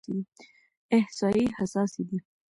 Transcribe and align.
احصایې 0.97 1.45
حساسې 1.57 2.01
دي. 2.07 2.17